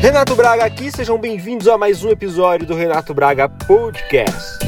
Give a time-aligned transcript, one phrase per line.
[0.00, 4.58] Renato Braga aqui, sejam bem-vindos a mais um episódio do Renato Braga Podcast.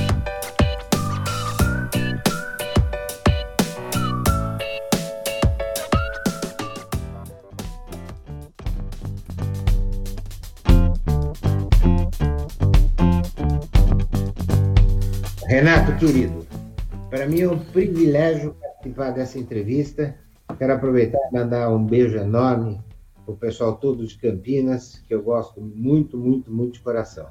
[15.46, 16.46] Renato, querido,
[17.08, 20.14] para mim é um privilégio participar dessa entrevista.
[20.58, 22.78] Quero aproveitar e mandar um beijo enorme
[23.26, 27.28] o pessoal todo de Campinas, que eu gosto muito, muito, muito de coração.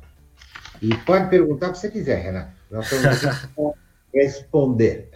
[0.81, 2.54] E pode perguntar o que você quiser, Renato.
[2.70, 3.73] Nós estamos aqui para
[4.14, 5.09] responder.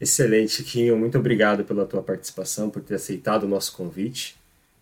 [0.00, 0.96] Excelente, Chiquinho.
[0.96, 4.36] Muito obrigado pela tua participação, por ter aceitado o nosso convite.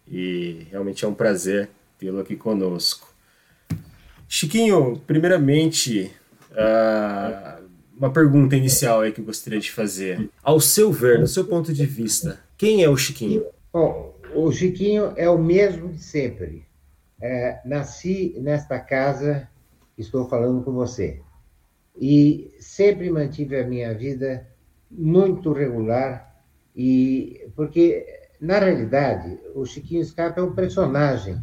[0.09, 1.69] E realmente é um prazer
[1.99, 3.13] tê-lo aqui conosco.
[4.29, 6.11] Chiquinho, primeiramente,
[6.53, 7.63] Uh,
[7.97, 10.29] uma pergunta inicial aí que eu gostaria de fazer.
[10.43, 13.45] Ao seu ver, do seu ponto de vista, quem é o Chiquinho?
[13.73, 16.67] Bom, o Chiquinho é o mesmo de sempre.
[17.21, 19.49] É, nasci nesta casa,
[19.97, 21.21] estou falando com você.
[21.97, 24.47] E sempre mantive a minha vida
[24.91, 26.43] muito regular,
[26.75, 28.07] e porque,
[28.41, 31.37] na realidade, o Chiquinho Scarpa é um personagem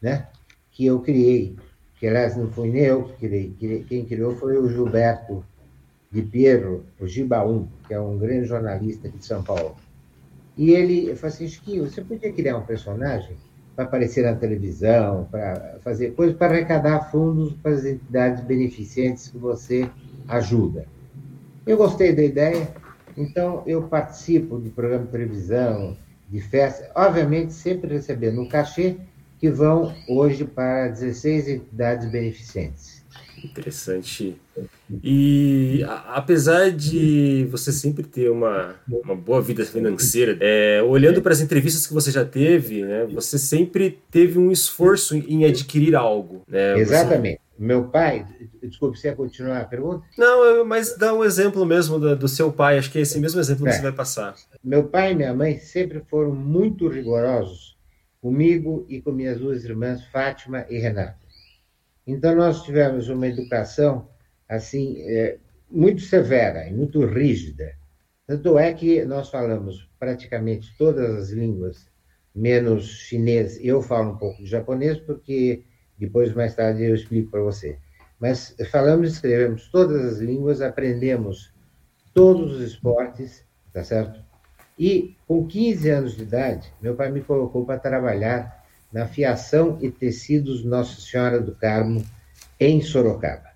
[0.00, 0.28] né,
[0.70, 1.56] que eu criei
[1.98, 5.44] que aliás não fui eu que criei, quem criou foi o Gilberto
[6.10, 9.76] de Piero, o Gibaum, que é um grande jornalista aqui de São Paulo.
[10.58, 13.36] E ele falou assim, Chiquinho, você podia criar um personagem
[13.76, 19.38] para aparecer na televisão, para fazer coisas, para arrecadar fundos para as entidades beneficentes que
[19.38, 19.88] você
[20.26, 20.84] ajuda.
[21.64, 22.68] Eu gostei da ideia,
[23.16, 25.96] então eu participo de programa de televisão,
[26.28, 28.96] de festa, obviamente sempre recebendo um cachê,
[29.38, 32.97] que vão hoje para 16 entidades beneficentes.
[33.44, 34.36] Interessante.
[35.02, 41.32] E a, apesar de você sempre ter uma, uma boa vida financeira, é, olhando para
[41.32, 46.42] as entrevistas que você já teve, né, você sempre teve um esforço em adquirir algo.
[46.48, 46.78] Né?
[46.78, 47.40] Exatamente.
[47.40, 47.48] Você...
[47.58, 48.24] Meu pai,
[48.62, 50.04] desculpe, você ia continuar a pergunta?
[50.16, 53.40] Não, mas dá um exemplo mesmo do, do seu pai, acho que é esse mesmo
[53.40, 53.70] exemplo é.
[53.70, 54.36] que você vai passar.
[54.62, 57.76] Meu pai e minha mãe sempre foram muito rigorosos
[58.20, 61.16] comigo e com minhas duas irmãs, Fátima e Renata.
[62.08, 64.08] Então, nós tivemos uma educação,
[64.48, 65.36] assim, é,
[65.70, 67.74] muito severa e muito rígida.
[68.26, 71.86] Tanto é que nós falamos praticamente todas as línguas,
[72.34, 73.62] menos chinês.
[73.62, 75.64] Eu falo um pouco de japonês, porque
[75.98, 77.78] depois, mais tarde, eu explico para você.
[78.18, 81.52] Mas falamos escrevemos todas as línguas, aprendemos
[82.14, 84.24] todos os esportes, tá certo?
[84.78, 88.57] E com 15 anos de idade, meu pai me colocou para trabalhar
[88.92, 92.04] na fiação e tecidos Nossa Senhora do Carmo,
[92.58, 93.48] em Sorocaba.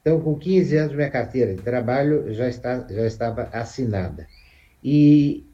[0.00, 4.26] Então, com 15 anos, minha carteira de trabalho já, está, já estava assinada.
[4.82, 5.44] E,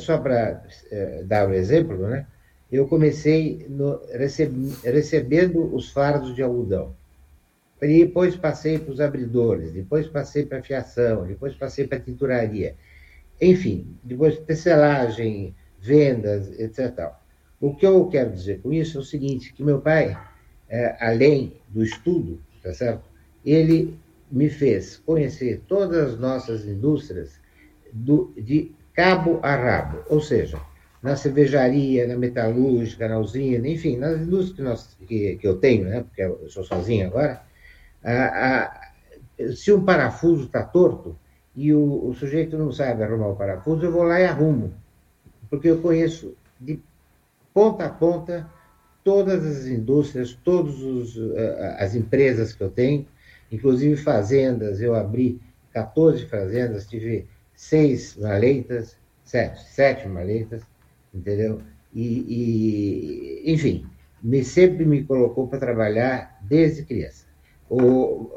[0.00, 2.26] só para é, dar um exemplo, né,
[2.70, 6.94] eu comecei no, receb, recebendo os fardos de algodão.
[7.80, 12.76] Depois passei para os abridores, depois passei para a fiação, depois passei para a tinturaria.
[13.40, 17.12] Enfim, depois tecelagem, vendas, etc.
[17.62, 20.18] O que eu quero dizer com isso é o seguinte, que meu pai,
[20.68, 23.04] é, além do estudo, tá certo?
[23.46, 23.96] Ele
[24.28, 27.38] me fez conhecer todas as nossas indústrias
[27.92, 30.60] do, de cabo a rabo, ou seja,
[31.00, 35.84] na cervejaria, na metalúrgica, na usina, enfim, nas indústrias que, nós, que, que eu tenho,
[35.84, 37.42] né, porque eu sou sozinho agora,
[38.02, 38.92] a, a,
[39.54, 41.16] se um parafuso está torto,
[41.54, 44.74] e o, o sujeito não sabe arrumar o parafuso, eu vou lá e arrumo.
[45.48, 46.80] Porque eu conheço de
[47.52, 48.50] ponta a ponta
[49.04, 51.34] todas as indústrias, todas uh,
[51.78, 53.06] as empresas que eu tenho,
[53.50, 54.80] inclusive fazendas.
[54.80, 55.40] Eu abri
[55.72, 60.62] 14 fazendas, tive seis maleitas, sete, sete maleitas,
[61.12, 61.60] entendeu?
[61.92, 63.86] E, e, enfim,
[64.22, 67.26] me, sempre me colocou para trabalhar desde criança.
[67.68, 68.30] O,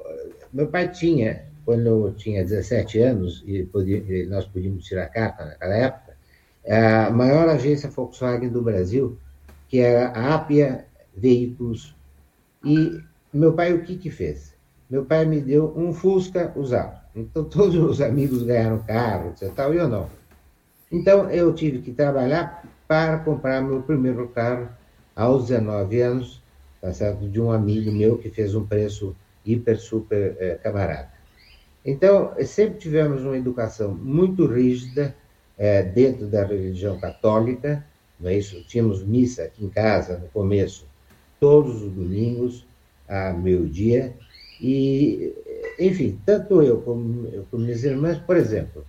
[0.52, 5.76] meu pai tinha quando eu tinha 17 anos, e, podia, nós podíamos tirar carta naquela
[5.76, 6.04] época,
[6.67, 9.17] a maior agência Volkswagen do Brasil,
[9.67, 10.85] que era a Apia
[11.16, 11.96] Veículos.
[12.64, 13.00] E
[13.34, 14.53] meu pai o que que fez?
[14.90, 17.00] Meu pai me deu um Fusca usado.
[17.16, 19.52] Então todos os amigos ganharam carro, etc.
[19.53, 20.09] Tal, e eu não.
[20.91, 24.70] Então eu tive que trabalhar para comprar meu primeiro carro
[25.16, 26.41] aos 19 anos,
[26.82, 27.28] tá certo?
[27.28, 29.16] De um amigo meu que fez um preço
[29.46, 31.09] hiper super eh, camarada.
[31.84, 35.16] Então, sempre tivemos uma educação muito rígida
[35.57, 37.85] é, dentro da religião católica,
[38.19, 38.61] não é isso?
[38.63, 40.85] Tínhamos missa aqui em casa, no começo,
[41.40, 42.66] todos os domingos,
[43.07, 44.13] a meio-dia,
[44.59, 45.34] e,
[45.79, 48.85] enfim, tanto eu como, eu como minhas irmãs, por exemplo,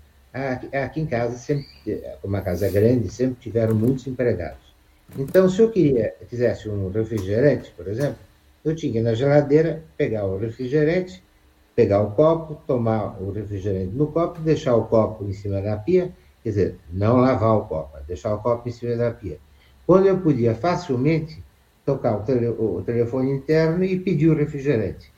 [0.72, 1.66] aqui, em casa, sempre,
[2.22, 4.66] como a casa é grande, sempre tiveram muitos empregados.
[5.18, 8.18] Então, se eu queria, quisesse um refrigerante, por exemplo,
[8.64, 11.22] eu tinha que ir na geladeira, pegar o refrigerante,
[11.74, 16.10] pegar o copo, tomar o refrigerante no copo, deixar o copo em cima da pia,
[16.46, 19.37] quer dizer, não lavar o copo, deixar o copo em cima da pia.
[19.84, 21.43] Quando eu podia facilmente
[21.84, 25.10] tocar o, tele, o telefone interno e pedir o refrigerante.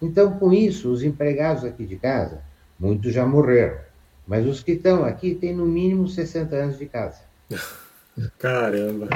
[0.00, 2.40] Então, com isso, os empregados aqui de casa,
[2.78, 3.78] muitos já morreram,
[4.28, 7.22] mas os que estão aqui têm no mínimo 60 anos de casa.
[8.38, 9.08] Caramba!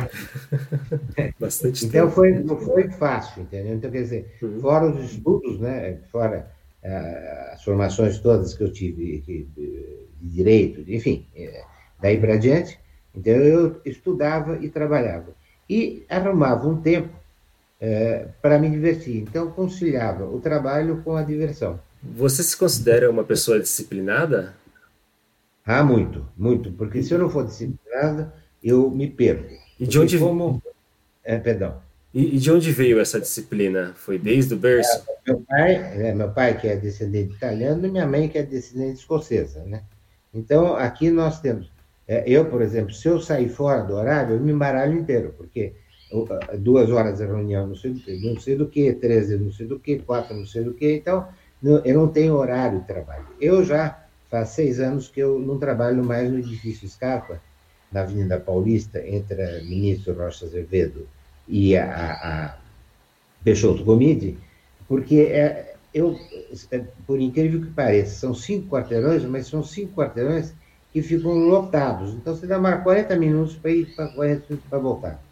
[1.39, 2.15] Bastante então tempo.
[2.17, 3.77] Foi, não foi fácil, entendeu?
[3.77, 4.59] Então, quer dizer, uhum.
[4.59, 6.51] fora os estudos, né, fora
[6.83, 9.47] uh, as formações todas que eu tive de,
[10.21, 11.65] de direito, enfim, é,
[12.01, 12.79] daí para diante,
[13.15, 15.35] então eu estudava e trabalhava.
[15.69, 17.15] E arrumava um tempo
[17.81, 19.17] uh, para me divertir.
[19.17, 21.81] Então, conciliava o trabalho com a diversão.
[22.03, 24.55] Você se considera uma pessoa disciplinada?
[25.65, 26.73] Ah, muito, muito.
[26.73, 28.33] Porque se eu não for disciplinado,
[28.63, 29.55] eu me perco.
[29.79, 30.63] E de onde como...
[31.23, 31.81] É, perdão.
[32.13, 33.93] E, e, de onde veio essa disciplina?
[33.95, 35.05] Foi desde o berço?
[35.09, 38.43] É, meu pai, é, meu pai que é descendente italiano e minha mãe que é
[38.43, 39.85] descendente escocesa, né?
[40.33, 41.71] Então aqui nós temos.
[42.07, 45.75] É, eu, por exemplo, se eu sair fora do horário, eu me embaralho inteiro, porque
[46.59, 50.01] duas horas de reunião, não sei, não sei do que, treze, não sei do que,
[50.01, 51.29] quatro, não sei do que, então
[51.63, 53.27] eu não tenho horário de trabalho.
[53.41, 57.41] Eu já faz seis anos que eu não trabalho mais no edifício Scarpa,
[57.93, 61.07] na Avenida Paulista, entre a ministro Rocha Azevedo
[61.47, 62.59] e a, a
[63.45, 64.39] Peixoto Gomide,
[64.89, 66.19] porque é, eu,
[66.71, 70.53] é, por incrível que pareça, são cinco quarteirões, mas são cinco quarteirões
[70.93, 72.15] que ficam lotados.
[72.15, 75.23] Então você demora 40 minutos para ir para 40 minutos para voltar.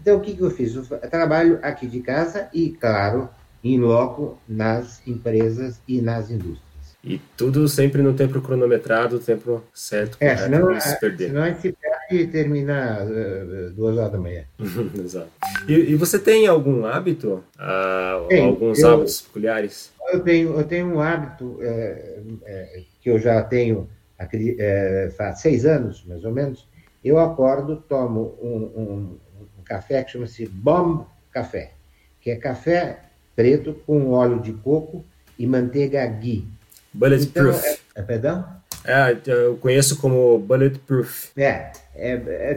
[0.00, 0.74] Então o que, que eu fiz?
[0.74, 3.28] Eu trabalho aqui de casa e, claro,
[3.62, 6.66] em loco nas empresas e nas indústrias.
[7.02, 10.16] E tudo sempre no tempo cronometrado, tempo certo.
[10.20, 11.28] É, senão, não se perder.
[11.28, 14.44] senão a gente perde e termina uh, duas horas da manhã.
[14.98, 15.30] Exato.
[15.68, 17.44] E, e, você tem algum hábito?
[17.58, 19.92] Uh, alguns eu, hábitos peculiares?
[20.12, 23.88] Eu tenho, eu tenho um hábito é, é, que eu já tenho
[24.18, 26.66] é, faz seis anos, mais ou menos.
[27.04, 29.18] Eu acordo, tomo um, um,
[29.58, 31.72] um café que chama-se Bomb Café,
[32.20, 33.00] que é café
[33.34, 35.04] preto com óleo de coco
[35.38, 36.48] e manteiga ghee.
[36.92, 37.58] Bulletproof.
[37.58, 38.46] Então, é, é, perdão?
[38.86, 41.30] É, eu conheço como Bulletproof.
[41.36, 42.12] É, é,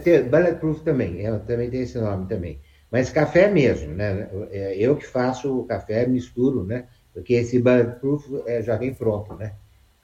[0.06, 2.60] é Bulletproof também, eu também tem esse nome também.
[2.92, 4.28] Mas café mesmo, né?
[4.52, 6.86] É, eu que faço o café, misturo, né?
[7.14, 9.54] Porque esse Bulletproof é, já vem pronto, né?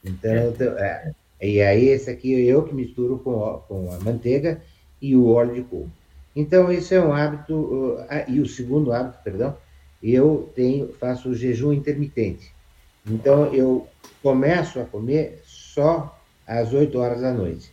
[0.03, 1.11] Então, é.
[1.41, 4.61] e aí esse aqui eu que misturo com, com a manteiga
[5.01, 5.89] e o óleo de coco.
[6.35, 9.55] Então, isso é um hábito, ah, e o segundo hábito, perdão,
[10.03, 12.53] eu tenho, faço jejum intermitente.
[13.07, 13.87] Então, eu
[14.21, 16.14] começo a comer só
[16.47, 17.71] às 8 horas da noite.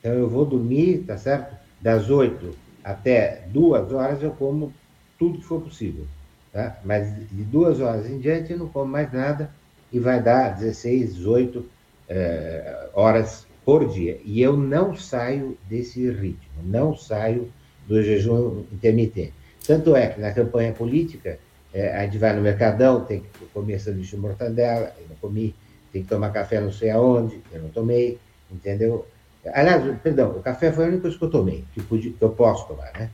[0.00, 1.56] Então, eu vou dormir, tá certo?
[1.80, 4.72] Das 8 até 2 horas eu como
[5.18, 6.04] tudo que for possível.
[6.52, 6.78] Tá?
[6.84, 9.50] Mas de 2 horas em diante eu não como mais nada
[9.92, 11.66] e vai dar 16, 18
[12.08, 14.20] é, horas por dia.
[14.24, 17.50] E eu não saio desse ritmo, não saio
[17.88, 19.34] do jejum intermitente.
[19.66, 21.38] Tanto é que na campanha política
[21.74, 25.54] é, a gente vai no Mercadão, tem que comer sanduíche de mortadela, eu não comi,
[25.96, 28.18] tem que tomar café não sei aonde, eu não tomei,
[28.50, 29.06] entendeu?
[29.54, 32.30] Aliás, perdão, o café foi a única coisa que eu tomei, que, pude, que eu
[32.30, 33.10] posso tomar, né?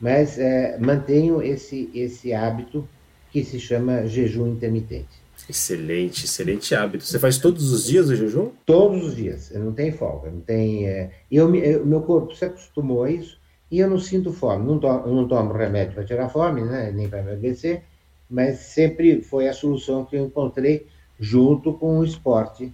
[0.00, 2.86] Mas é, mantenho esse, esse hábito
[3.30, 5.24] que se chama jejum intermitente.
[5.48, 7.04] Excelente, excelente hábito.
[7.04, 8.50] Você faz todos os dias o jejum?
[8.66, 10.86] Todos os dias, não tem folga, não tem.
[10.86, 11.10] É...
[11.30, 13.38] Eu, eu, meu corpo se acostumou a isso
[13.70, 14.66] e eu não sinto fome.
[14.66, 16.90] Não tomo, não tomo remédio para tirar fome, né?
[16.92, 17.82] Nem para emagrecer
[18.28, 20.86] mas sempre foi a solução que eu encontrei
[21.18, 22.72] junto com o esporte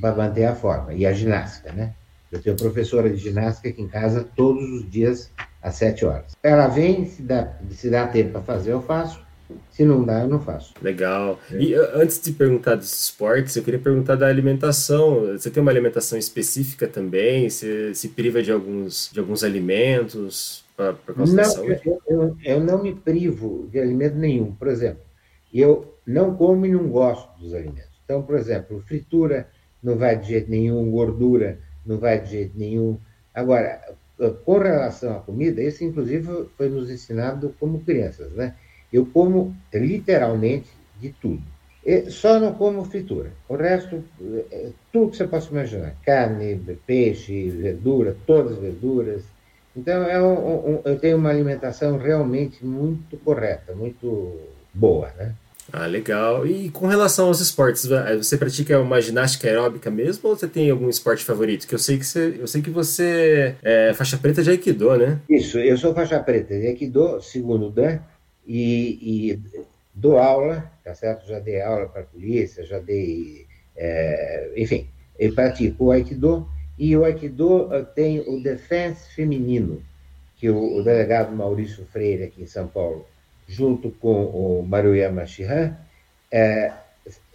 [0.00, 1.94] para manter a forma e a ginástica, né?
[2.30, 5.30] Eu tenho professora de ginástica aqui em casa todos os dias
[5.60, 6.36] às sete horas.
[6.42, 9.20] Ela vem, se dá, se dá tempo para fazer, eu faço.
[9.68, 10.74] Se não dá, eu não faço.
[10.80, 11.40] Legal.
[11.50, 15.32] E uh, antes de perguntar dos esportes, eu queria perguntar da alimentação.
[15.32, 17.50] Você tem uma alimentação específica também?
[17.50, 20.64] Você se priva de alguns, de alguns alimentos?
[21.04, 21.80] por causa não, da saúde?
[21.84, 24.52] Eu, eu, eu, não me privo de alimento nenhum.
[24.52, 25.02] Por exemplo,
[25.52, 27.90] eu não como e não gosto dos alimentos.
[28.04, 29.48] Então, por exemplo, fritura
[29.82, 32.98] não vai de jeito nenhum, gordura não vai de jeito nenhum.
[33.34, 33.80] Agora,
[34.44, 38.54] com relação à comida, isso inclusive foi nos ensinado como crianças, né?
[38.92, 40.68] Eu como literalmente
[41.00, 41.42] de tudo.
[42.08, 43.32] Só não como fritura.
[43.48, 44.04] O resto,
[44.50, 45.94] é, tudo que você possa imaginar.
[46.04, 49.22] Carne, peixe, verdura, todas as verduras,
[49.76, 54.38] então, é um, um, eu tenho uma alimentação realmente muito correta, muito
[54.74, 55.34] boa, né?
[55.72, 56.46] Ah, legal.
[56.46, 57.86] E com relação aos esportes,
[58.16, 61.66] você pratica uma ginástica aeróbica mesmo ou você tem algum esporte favorito?
[61.66, 65.20] Que eu sei que você, eu sei que você é faixa preta de Aikido, né?
[65.28, 67.98] Isso, eu sou faixa preta de Aikido, segundo Dan,
[68.46, 69.40] e, e
[69.94, 71.26] dou aula, tá certo?
[71.26, 73.46] Já dei aula para polícia, já dei,
[73.76, 76.48] é, enfim, eu pratico o Aikido
[76.78, 79.82] e o Aikido tem o defense feminino,
[80.36, 83.06] que o, o delegado Maurício Freire aqui em São Paulo
[83.50, 85.76] junto com o Maruyama Shihan,
[86.30, 86.72] é,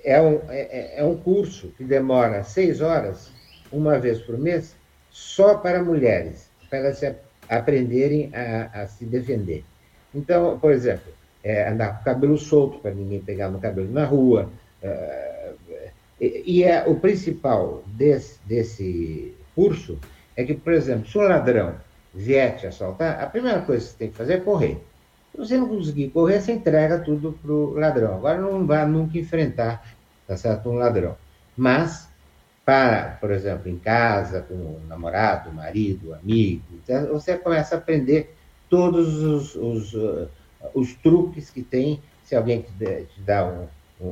[0.02, 3.30] é, um, é, é um curso que demora seis horas,
[3.70, 4.74] uma vez por mês,
[5.12, 7.14] só para mulheres, para elas se
[7.50, 9.66] aprenderem a, a, se defender.
[10.14, 11.12] Então, por exemplo,
[11.44, 14.50] é, andar com o cabelo solto para ninguém pegar no cabelo na rua.
[14.82, 15.52] É,
[16.22, 20.00] e, e é, o principal desse, desse curso
[20.38, 21.76] é que, por exemplo, se um ladrão
[22.14, 24.78] vier te assaltar, a primeira coisa que você tem que fazer é correr.
[25.36, 28.15] Se você não conseguir correr, você entrega tudo para o ladrão.
[28.15, 29.86] Agora não vai nunca enfrentar,
[30.25, 31.18] tá certo, um ladrão.
[31.58, 32.08] Mas,
[32.63, 38.34] para, por exemplo, em casa, com o namorado, marido, amigo, então, você começa a aprender
[38.70, 40.30] todos os, os, uh,
[40.74, 42.01] os truques que tem.
[42.24, 43.68] Se alguém te, dá um,
[44.01, 44.08] um,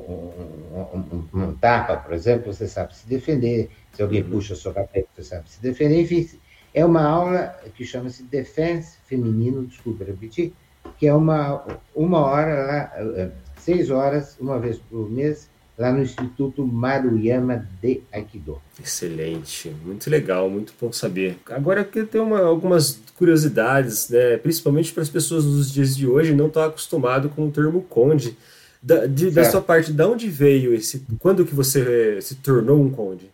[0.93, 3.69] um, um, tapa, por exemplo, você sabe se defender.
[3.93, 4.29] Se alguém uhum.
[4.29, 6.01] puxa sua capeta, você sabe se defender.
[6.01, 6.27] Enfim,
[6.73, 10.53] é uma aula que chama-se Defense Feminino, desculpa repetir,
[11.03, 11.61] que é uma,
[11.93, 18.01] uma hora lá, eh, seis horas, uma vez por mês, lá no Instituto Maruyama de
[18.09, 18.61] Aikido.
[18.81, 21.37] Excelente, muito legal, muito bom saber.
[21.49, 26.07] Agora eu quero ter uma, algumas curiosidades, né, principalmente para as pessoas dos dias de
[26.07, 28.37] hoje não estão acostumadas com o termo conde.
[28.81, 31.05] Da, de, da sua parte, de onde veio esse.
[31.19, 33.29] Quando que você se tornou um conde?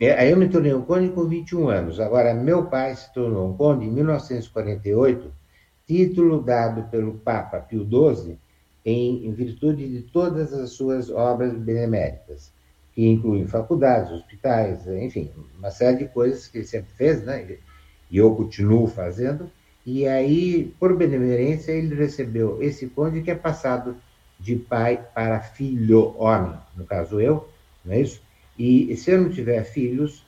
[0.00, 2.00] É, eu me tornei um conde com 21 anos.
[2.00, 5.38] Agora, meu pai se tornou um conde em 1948
[5.90, 8.38] título dado pelo Papa Pio XII
[8.84, 12.52] em, em virtude de todas as suas obras beneméritas,
[12.94, 17.56] que incluem faculdades, hospitais, enfim, uma série de coisas que ele sempre fez, né?
[18.08, 19.50] E eu continuo fazendo.
[19.84, 23.96] E aí, por benemerência, ele recebeu esse conde que é passado
[24.38, 27.48] de pai para filho homem, no caso eu,
[27.84, 28.22] não é isso?
[28.56, 30.24] E se eu não tiver filhos,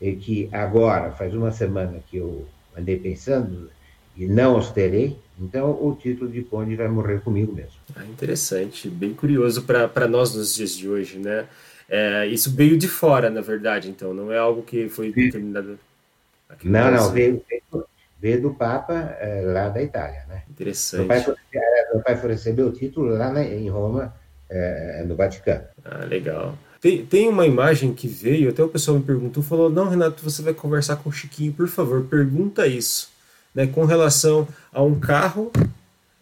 [0.00, 2.44] que agora faz uma semana que eu
[2.76, 3.70] andei pensando
[4.16, 7.72] e não os terei, então o título de conde vai morrer comigo mesmo.
[7.96, 11.46] Ah, interessante, bem curioso para nós nos dias de hoje, né?
[11.88, 15.78] É, isso veio de fora, na verdade, então, não é algo que foi determinado
[16.48, 17.84] aqui Não, não, veio, veio,
[18.18, 20.42] veio, do Papa é, lá da Itália, né?
[20.48, 21.00] Interessante.
[21.00, 24.14] Meu pai é, meu pai foi receber o título lá na, em Roma,
[24.48, 25.64] é, no Vaticano.
[25.84, 26.56] Ah, legal.
[26.80, 30.42] Tem, tem uma imagem que veio, até o pessoal me perguntou, falou, não, Renato, você
[30.42, 33.13] vai conversar com o Chiquinho, por favor, pergunta isso
[33.54, 35.52] né, com relação a um carro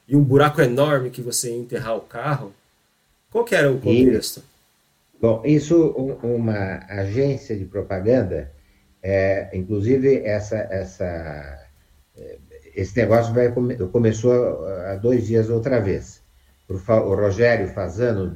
[0.07, 2.53] e um buraco enorme que você ia enterrar o carro.
[3.31, 4.41] Qual que era o contexto?
[5.15, 5.89] E, bom, isso
[6.23, 8.53] uma agência de propaganda,
[9.03, 11.67] é, inclusive essa, essa,
[12.17, 12.39] é,
[12.75, 13.51] esse negócio vai,
[13.91, 16.21] começou há dois dias outra vez.
[16.69, 18.35] O Rogério Fazano,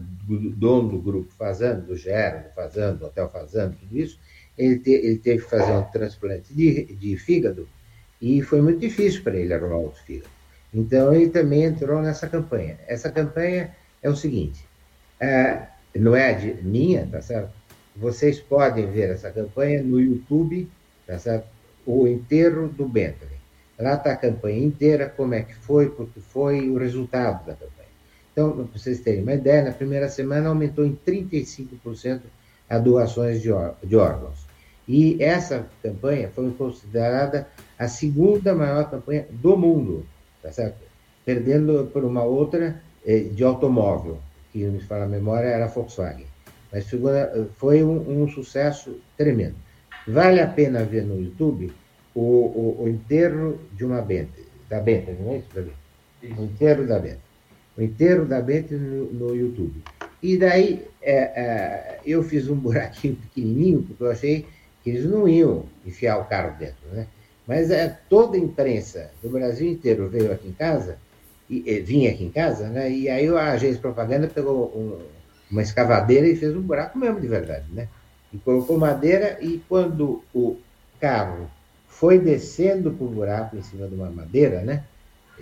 [0.56, 4.18] dono do grupo Fazano, do Gero, do Fazano, do Hotel Fazano, tudo isso,
[4.58, 7.68] ele, te, ele teve que fazer um transplante de, de fígado
[8.20, 10.30] e foi muito difícil para ele arrumar outro fígado.
[10.72, 12.78] Então ele também entrou nessa campanha.
[12.86, 14.66] Essa campanha é o seguinte:
[15.20, 15.62] é,
[15.94, 17.50] não é de minha, tá certo?
[17.94, 20.68] Vocês podem ver essa campanha no YouTube,
[21.06, 21.46] tá certo?
[21.86, 23.36] O enterro do Bentley.
[23.78, 27.88] Lá está a campanha inteira, como é que foi, porque foi o resultado da campanha.
[28.32, 32.20] Então, para vocês terem uma ideia, na primeira semana aumentou em 35%
[32.68, 34.45] a doações de órgãos.
[34.88, 40.06] E essa campanha foi considerada a segunda maior campanha do mundo,
[40.42, 40.76] tá certo?
[41.24, 44.18] Perdendo por uma outra eh, de automóvel,
[44.52, 46.26] que me fala a memória era a Volkswagen.
[46.72, 46.86] Mas
[47.56, 49.56] foi um, um, sucesso tremendo.
[50.06, 51.72] Vale a pena ver no YouTube
[52.14, 55.72] o, o, o enterro de uma Bentley, da Bentley, não é isso, Davi?
[56.22, 57.20] O enterro da Bentley.
[57.76, 59.82] O enterro da Bentley no, no YouTube.
[60.22, 64.46] E daí é, é, eu fiz um buraquinho pequenininho, porque eu achei
[64.86, 67.08] que eles não iam enfiar o carro dentro, né?
[67.44, 70.96] Mas é, toda a imprensa do Brasil inteiro veio aqui em casa,
[71.50, 72.88] e, e vinha aqui em casa, né?
[72.88, 75.00] E aí a agência de propaganda pegou um,
[75.50, 77.88] uma escavadeira e fez um buraco mesmo de verdade, né?
[78.32, 80.56] E colocou madeira e quando o
[81.00, 81.50] carro
[81.88, 84.84] foi descendo para o buraco em cima de uma madeira, né?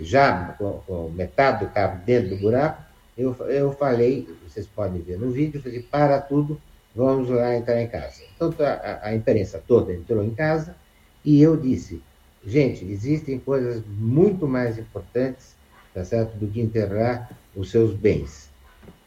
[0.01, 2.81] Já com, com, metade do carro dentro do buraco,
[3.15, 6.59] eu, eu falei, vocês podem ver no vídeo, eu falei, para tudo,
[6.95, 8.21] vamos lá entrar em casa.
[8.35, 10.75] Então a, a imprensa toda entrou em casa
[11.23, 12.01] e eu disse,
[12.45, 15.55] gente, existem coisas muito mais importantes,
[15.93, 18.49] tá certo, do que enterrar os seus bens.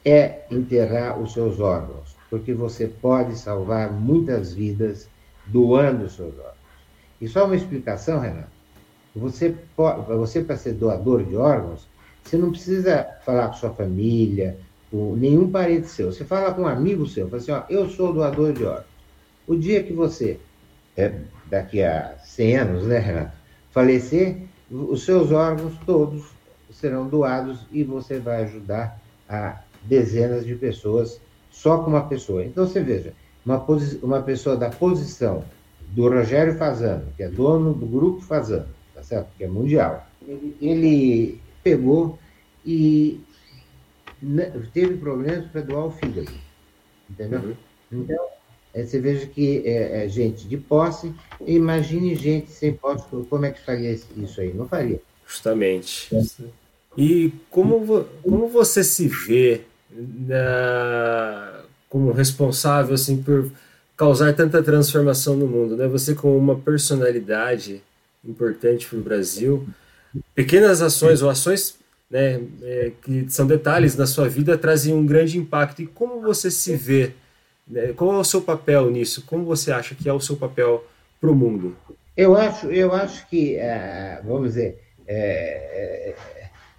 [0.04, 5.08] é enterrar os seus órgãos, porque você pode salvar muitas vidas
[5.46, 6.58] doando os seus órgãos.
[7.20, 8.48] E só uma explicação, Renato.
[9.14, 9.54] Você,
[10.06, 11.88] você para ser doador de órgãos,
[12.22, 14.58] você não precisa falar com sua família,
[14.90, 16.12] com nenhum parente seu.
[16.12, 18.86] Você fala com um amigo seu, fala assim, ó, eu sou doador de órgãos.
[19.46, 20.38] O dia que você,
[20.96, 21.12] é,
[21.46, 23.36] daqui a 100 anos, né, Renato,
[23.70, 26.26] falecer, os seus órgãos todos
[26.70, 32.44] serão doados e você vai ajudar a dezenas de pessoas só com uma pessoa.
[32.44, 33.12] Então você veja,
[33.44, 33.64] uma,
[34.02, 35.44] uma pessoa da posição
[35.88, 39.28] do Rogério Fazano, que é dono do grupo Fazano, tá certo?
[39.36, 40.06] Que é mundial.
[40.26, 42.18] Ele, ele pegou
[42.64, 43.20] e
[44.72, 46.32] teve problemas para doar o fígado,
[47.10, 47.40] entendeu?
[47.40, 47.54] Uhum.
[47.92, 48.26] Então,
[48.74, 51.12] é, você veja que é, é, gente de posse,
[51.46, 54.52] imagine gente sem posse, como é que faria isso aí?
[54.52, 55.00] Não faria.
[55.26, 56.08] Justamente.
[56.96, 63.50] E como, como você se vê na, como responsável assim por
[63.96, 65.88] causar tanta transformação no mundo, né?
[65.88, 67.82] Você com uma personalidade
[68.24, 69.66] importante para o Brasil,
[70.34, 71.76] pequenas ações ou ações
[72.10, 75.82] né, é, que são detalhes na sua vida trazem um grande impacto.
[75.82, 77.12] E como você se vê?
[77.66, 79.24] Né, qual é o seu papel nisso?
[79.26, 80.84] Como você acha que é o seu papel
[81.20, 81.76] para o mundo?
[82.16, 86.14] Eu acho, eu acho que, uh, vamos dizer, é,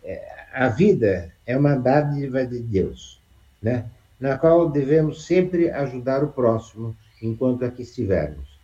[0.03, 3.21] é, a vida é uma dádiva de Deus,
[3.61, 3.85] né?
[4.19, 8.59] na qual devemos sempre ajudar o próximo enquanto aqui estivermos.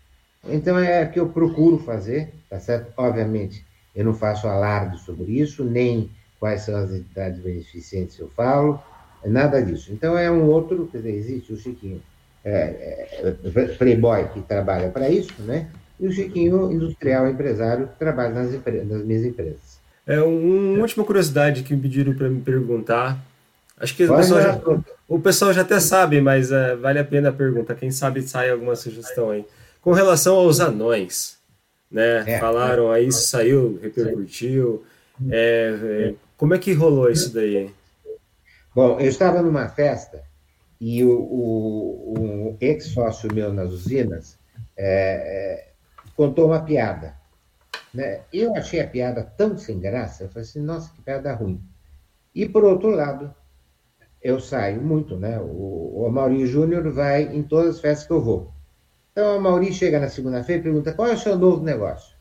[0.48, 2.92] Então é o que eu procuro fazer, tá certo?
[2.98, 6.12] Obviamente, eu não faço alarde sobre isso, nem
[6.46, 8.80] quais são as entidades beneficentes eu falo,
[9.24, 9.92] é nada disso.
[9.92, 12.00] Então é um outro, quer dizer, existe o Chiquinho
[12.44, 15.68] é, é, playboy que trabalha para isso, né?
[16.00, 19.80] E o Chiquinho industrial empresário que trabalha nas, nas minhas empresas.
[20.06, 23.18] É uma última curiosidade que me pediram para me perguntar.
[23.80, 24.62] Acho que o pessoal, já,
[25.08, 27.74] o pessoal já até sabe, mas é, vale a pena a pergunta.
[27.74, 29.44] Quem sabe sai alguma sugestão aí.
[29.82, 31.40] Com relação aos anões,
[31.90, 32.24] né?
[32.28, 34.86] É, Falaram aí, saiu, repercutiu.
[35.32, 35.76] É,
[36.12, 37.74] é, como é que rolou isso daí?
[38.74, 40.24] Bom, eu estava numa festa
[40.80, 42.14] e o, o,
[42.50, 44.38] o ex-sócio meu nas usinas
[44.78, 45.68] é, é,
[46.16, 47.16] contou uma piada.
[47.94, 48.22] Né?
[48.34, 51.62] Eu achei a piada tão sem graça, eu falei assim, nossa, que piada ruim.
[52.34, 53.34] E, por outro lado,
[54.22, 55.40] eu saio muito, né?
[55.40, 58.52] O, o Júnior vai em todas as festas que eu vou.
[59.12, 62.15] Então, o Mauri chega na segunda-feira e pergunta, qual é o seu novo negócio?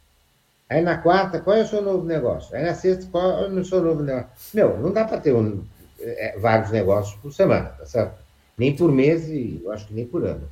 [0.68, 2.56] Aí na quarta, qual é o seu novo negócio?
[2.56, 4.28] Aí na sexta, qual é o seu novo negócio?
[4.52, 5.62] Meu, não dá para ter um,
[6.00, 8.22] é, vários negócios por semana, tá certo?
[8.56, 10.48] Nem por mês e eu acho que nem por ano.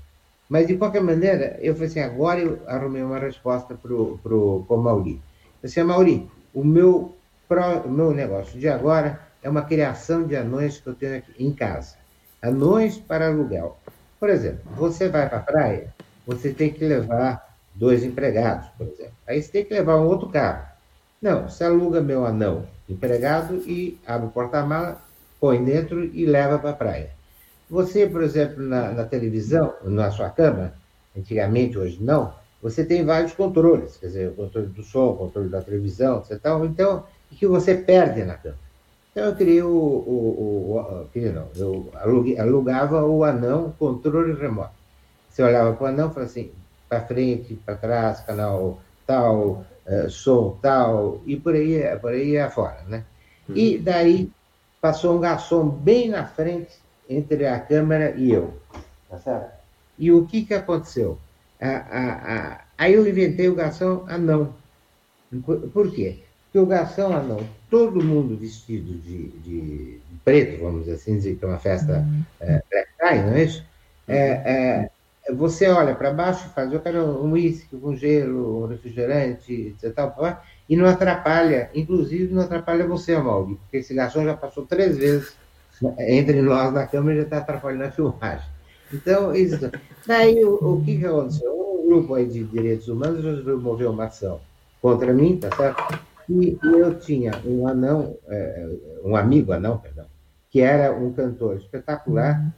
[0.48, 5.12] Mas, de qualquer maneira, eu falei assim, agora eu arrumei uma resposta para o Mauri.
[5.14, 7.16] Eu falei assim, Mauri, o meu,
[7.48, 11.32] pro, o meu negócio de agora é uma criação de anões que eu tenho aqui
[11.38, 11.96] em casa.
[12.42, 13.78] Anões para aluguel.
[14.20, 15.94] Por exemplo, você vai para a praia,
[16.26, 19.12] você tem que levar dois empregados, por exemplo.
[19.26, 20.66] Aí você tem que levar um outro carro.
[21.20, 25.00] Não, você aluga meu anão empregado e abre o porta-mala,
[25.40, 27.10] põe dentro e leva para a praia.
[27.70, 30.74] Você, por exemplo, na, na, televisão, na sua cama,
[31.16, 35.48] antigamente, hoje não, você tem vários controles, quer dizer, o controle do som, o controle
[35.48, 36.38] da televisão, etc.
[36.64, 38.56] Então, o que você perde na cama?
[39.10, 39.68] Então, eu criei o.
[39.68, 41.90] o, o, o não, eu
[42.38, 44.72] alugava o anão controle remoto.
[45.28, 46.50] Você olhava para o anão e falava assim:
[46.92, 52.82] para frente, para trás, canal tal, uh, som tal, e por aí, por aí afora,
[52.86, 53.04] né?
[53.48, 53.56] Uhum.
[53.56, 54.30] E daí
[54.78, 56.72] passou um garçom bem na frente
[57.08, 58.52] entre a câmera e eu,
[59.08, 59.52] tá certo?
[59.98, 61.18] E o que que aconteceu?
[61.58, 64.54] A, a, a, aí eu inventei o garçom anão.
[65.46, 66.18] Por, por quê?
[66.44, 71.44] Porque o garçom anão, todo mundo vestido de, de, de preto, vamos assim dizer, que
[71.44, 72.22] é uma festa uhum.
[72.40, 73.64] é, black tie, não é isso?
[74.06, 74.90] É, é,
[75.42, 79.92] você olha para baixo e faz, eu quero um uísque com gelo, um refrigerante, etc.
[79.92, 84.96] Tal, e não atrapalha, inclusive não atrapalha você, Amaldi, porque esse garçom já passou três
[84.96, 85.32] vezes
[85.98, 88.46] entre nós na câmera e já está atrapalhando a filmagem.
[88.92, 89.68] Então, isso.
[90.06, 91.52] Daí, o, o que, que aconteceu?
[91.52, 94.40] Um grupo aí de direitos humanos resolveu mover uma ação
[94.80, 95.98] contra mim, tá certo?
[96.30, 98.68] E, eu tinha um anão, é,
[99.02, 100.06] um amigo anão, perdão,
[100.48, 102.54] que era um cantor espetacular,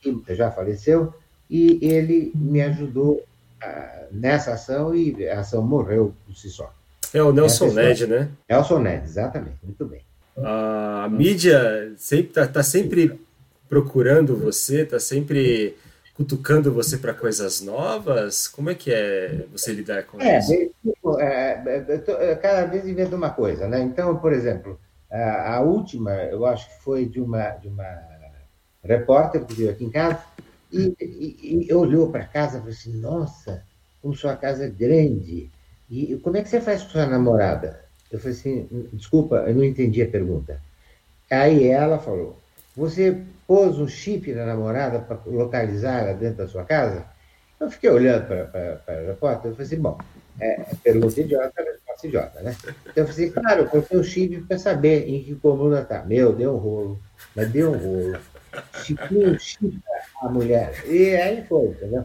[0.00, 1.14] que já faleceu,
[1.50, 6.72] e ele me ajudou uh, nessa ação e a ação morreu por si só.
[7.12, 8.28] É o Nelson Ned, né?
[8.48, 10.00] Nelson Ned, exatamente, muito bem.
[10.36, 13.20] A mídia sempre está tá sempre
[13.68, 15.76] procurando você, está sempre
[16.14, 18.46] cutucando você para coisas novas?
[18.46, 20.52] Como é que é você lidar com é, isso?
[20.84, 23.80] Tipo, é, é, cada vez invento uma coisa, né?
[23.80, 24.78] Então, por exemplo,
[25.10, 28.10] a, a, última, eu acho que foi de uma, de uma
[28.84, 30.20] repórter que veio aqui em casa,
[30.72, 33.62] e, e, e olhou para casa e falou assim: Nossa,
[34.00, 35.50] como sua casa é grande.
[35.90, 37.80] E como é que você faz com sua namorada?
[38.10, 40.60] Eu falei assim: Desculpa, eu não entendi a pergunta.
[41.30, 42.38] Aí ela falou:
[42.76, 47.04] Você pôs um chip na namorada para localizar ela dentro da sua casa?
[47.58, 49.98] Eu fiquei olhando para a repórter e falei assim: Bom,
[50.40, 52.56] é, pergunta idiota, resposta idiota, né?
[52.62, 56.04] Então eu falei assim: Claro, eu coloquei um chip para saber em que comuna está.
[56.04, 57.00] Meu, deu um rolo,
[57.34, 58.18] mas deu um rolo.
[58.82, 59.80] Chiquinho chip
[60.20, 60.84] a mulher.
[60.86, 62.04] E aí foi, entendeu?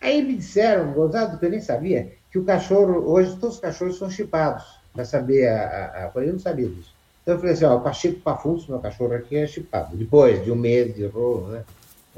[0.00, 3.98] Aí me disseram, gozado que eu nem sabia, que o cachorro, hoje todos os cachorros
[3.98, 6.12] são chipados, para saber a, a, a.
[6.16, 6.92] Eu não sabia disso.
[7.22, 9.96] Então eu falei assim: ó, o Pacheco Pafunso, meu cachorro aqui, é chipado.
[9.96, 11.62] Depois de um mês de rolo, né?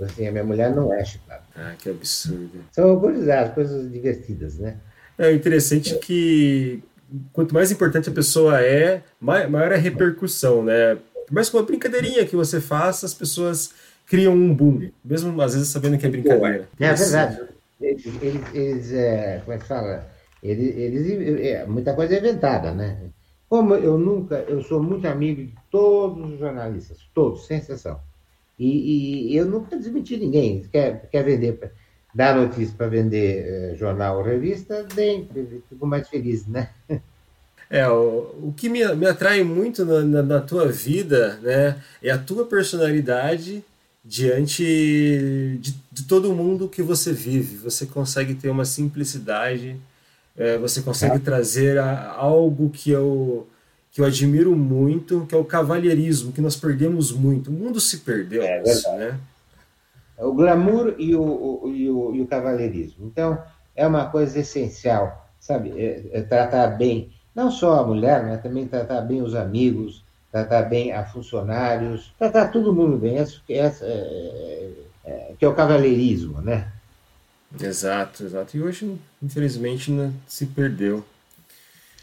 [0.02, 1.42] Assim, a minha mulher não é chipada.
[1.54, 2.64] Ah, que absurdo.
[2.72, 4.76] São curiosidades, coisas divertidas, né?
[5.16, 6.82] É interessante que
[7.32, 10.96] quanto mais importante a pessoa é, maior é a repercussão, né?
[11.26, 13.72] Por mais que uma brincadeirinha que você faça, as pessoas
[14.14, 16.68] criam um boom, mesmo às vezes sabendo que é brincadeira.
[16.78, 17.40] É, é verdade.
[17.80, 20.06] Eles, eles, eles é, como é que fala?
[20.40, 22.96] Eles, eles, é, muita coisa é inventada, né?
[23.48, 27.98] Como eu nunca, eu sou muito amigo de todos os jornalistas, todos, sem exceção.
[28.56, 30.62] E, e eu nunca desmenti ninguém.
[30.70, 31.72] Quer, quer vender,
[32.14, 35.28] dar notícia para vender eh, jornal ou revista, bem,
[35.68, 36.68] fico mais feliz, né?
[37.68, 42.10] É, o, o que me, me atrai muito na, na, na, tua vida né, é
[42.10, 43.64] a tua personalidade
[44.04, 44.62] diante
[45.60, 47.56] de, de todo mundo que você vive.
[47.56, 49.80] Você consegue ter uma simplicidade,
[50.36, 51.20] é, você consegue é.
[51.20, 53.48] trazer a, algo que eu,
[53.90, 57.48] que eu admiro muito, que é o cavalheirismo, que nós perdemos muito.
[57.48, 59.18] O mundo se perdeu é, nisso, né?
[60.18, 63.06] É o glamour e o, o, e, o, e o cavalheirismo.
[63.06, 63.42] Então,
[63.74, 65.72] é uma coisa essencial, sabe?
[65.76, 70.03] É, é tratar bem, não só a mulher, mas também tratar bem os amigos,
[70.34, 73.18] tratar bem a funcionários, tratar todo mundo bem.
[73.18, 74.70] Essa, essa, é,
[75.04, 76.72] é, que é o cavalheirismo, né?
[77.60, 78.56] Exato, exato.
[78.56, 81.04] E hoje, infelizmente, né, se perdeu.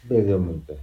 [0.08, 0.74] Perdeu muito.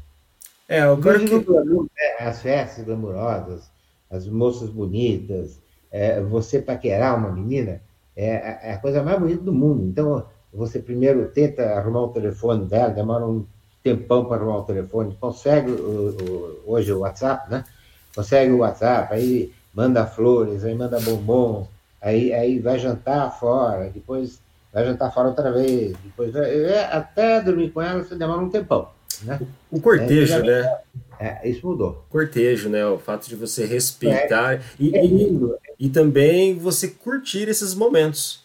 [0.68, 1.34] É, agora que...
[1.34, 3.70] Né, as festas glamurosas,
[4.10, 5.58] as moças bonitas,
[5.90, 7.80] é, você paquerar uma menina
[8.14, 9.86] é, é a coisa mais bonita do mundo.
[9.86, 13.46] Então, você primeiro tenta arrumar o telefone dela, demora um
[13.82, 16.16] tempão para arrumar o telefone, consegue o,
[16.64, 17.64] o, hoje o WhatsApp, né?
[18.14, 21.68] Consegue o WhatsApp, aí manda flores, aí manda bombom,
[22.00, 24.40] aí, aí vai jantar fora, depois
[24.72, 28.50] vai jantar fora outra vez, depois vai, é, até dormir com ela você demora um
[28.50, 28.88] tempão.
[29.22, 29.40] Né?
[29.70, 30.78] O cortejo, é, né?
[31.18, 32.04] É, isso mudou.
[32.08, 32.86] Cortejo, né?
[32.86, 35.04] O fato de você respeitar é, e, é.
[35.04, 38.44] E, e, também você curtir esses momentos.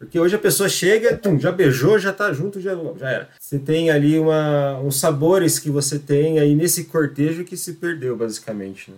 [0.00, 3.28] Porque hoje a pessoa chega, tum, já beijou, já tá junto, já, já era.
[3.38, 8.16] Você tem ali uma, uns sabores que você tem aí nesse cortejo que se perdeu,
[8.16, 8.90] basicamente.
[8.90, 8.96] Né?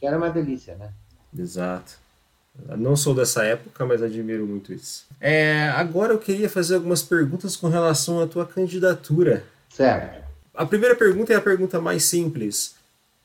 [0.00, 0.90] Que era uma delícia, né?
[1.38, 1.92] Exato.
[2.76, 5.06] não sou dessa época, mas admiro muito isso.
[5.20, 9.44] É, agora eu queria fazer algumas perguntas com relação à tua candidatura.
[9.68, 10.26] Certo.
[10.52, 12.74] A primeira pergunta é a pergunta mais simples.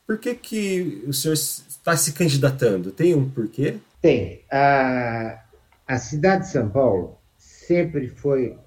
[0.05, 2.91] Por que, que o senhor está se candidatando?
[2.91, 3.77] Tem um porquê?
[3.99, 4.41] Tem.
[4.51, 5.39] A,
[5.91, 8.57] a cidade de São Paulo sempre foi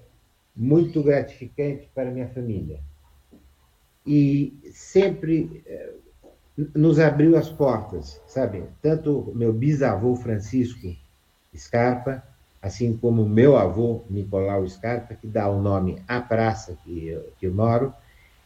[0.55, 2.79] muito gratificante para minha família.
[4.05, 5.93] E sempre eh,
[6.75, 8.65] nos abriu as portas, sabe?
[8.79, 10.95] Tanto meu bisavô Francisco
[11.57, 12.23] Scarpa,
[12.61, 17.47] assim como meu avô Nicolau Scarpa, que dá o nome à praça que eu, que
[17.47, 17.91] eu moro,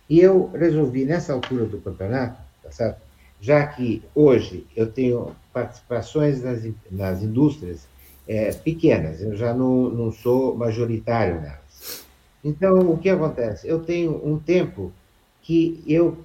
[0.10, 3.02] e eu resolvi, nessa altura do campeonato, tá certo?
[3.42, 7.86] já que hoje eu tenho participações nas, nas indústrias
[8.30, 12.06] é, pequenas, eu já não, não sou majoritário nelas.
[12.44, 13.68] Então, o que acontece?
[13.68, 14.94] Eu tenho um tempo
[15.42, 16.20] que eu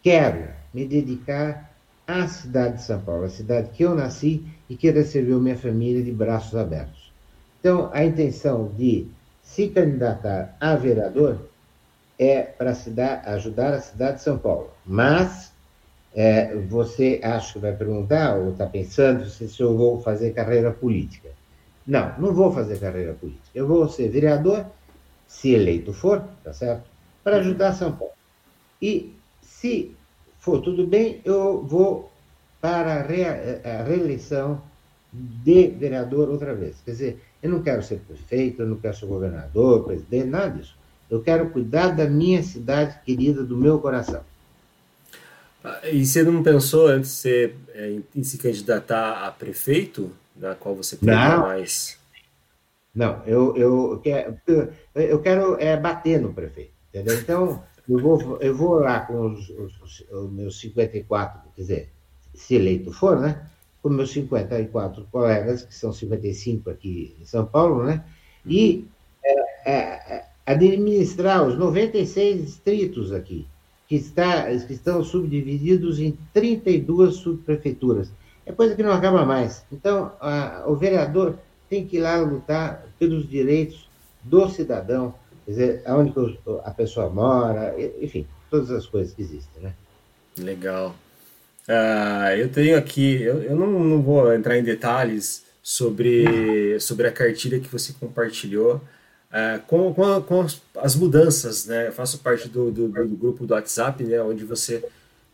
[0.00, 1.72] quero me dedicar
[2.06, 6.04] à cidade de São Paulo, a cidade que eu nasci e que recebeu minha família
[6.04, 7.12] de braços abertos.
[7.58, 9.08] Então, a intenção de
[9.42, 11.48] se candidatar a vereador
[12.16, 12.70] é para
[13.26, 14.70] ajudar a cidade de São Paulo.
[14.86, 15.47] Mas
[16.20, 20.72] é, você acha que vai perguntar ou está pensando se, se eu vou fazer carreira
[20.72, 21.28] política?
[21.86, 23.46] Não, não vou fazer carreira política.
[23.54, 24.66] Eu vou ser vereador,
[25.28, 26.90] se eleito for, tá certo?
[27.22, 28.14] Para ajudar São Paulo.
[28.82, 29.94] E se
[30.40, 32.10] for tudo bem, eu vou
[32.60, 34.60] para a reeleição
[35.12, 36.78] de vereador outra vez.
[36.84, 40.74] Quer dizer, eu não quero ser prefeito, eu não quero ser governador, presidente, nada disso.
[41.08, 44.22] Eu quero cuidar da minha cidade querida, do meu coração.
[45.68, 50.74] Ah, e você não pensou antes de é, em se candidatar a prefeito, na qual
[50.74, 51.98] você tem mais?
[52.94, 54.40] Não, eu, eu, quero,
[54.94, 57.18] eu quero é, bater no prefeito, entendeu?
[57.18, 61.88] Então, eu vou, eu vou lá com os, os, os meus 54, quer dizer,
[62.34, 63.46] se eleito for, né?
[63.82, 68.04] com meus 54 colegas, que são 55 aqui em São Paulo, né?
[68.44, 68.86] E
[69.24, 73.46] é, é, administrar os 96 distritos aqui,
[73.88, 78.10] que, está, que estão subdivididos em 32 subprefeituras.
[78.44, 79.64] É coisa que não acaba mais.
[79.72, 83.88] Então, a, o vereador tem que ir lá lutar pelos direitos
[84.22, 89.72] do cidadão, quer dizer, onde a pessoa mora, enfim, todas as coisas que existem, né?
[90.38, 90.94] Legal.
[91.68, 97.12] Uh, eu tenho aqui, eu, eu não, não, vou entrar em detalhes sobre, sobre a
[97.12, 98.80] cartilha que você compartilhou,
[99.30, 101.88] uh, com, com, com, as mudanças, né?
[101.88, 104.20] Eu faço parte do, do, do, grupo do WhatsApp, né?
[104.22, 104.84] Onde você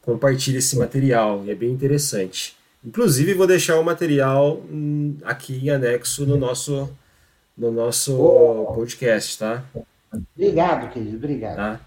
[0.03, 2.57] compartilha esse material, e é bem interessante.
[2.85, 6.91] Inclusive, vou deixar o material hum, aqui em anexo no nosso,
[7.57, 8.15] no nosso
[8.75, 9.65] podcast, tá?
[10.37, 11.57] Obrigado, querido, obrigado.
[11.57, 11.81] Tá?